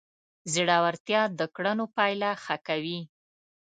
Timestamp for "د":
1.39-1.41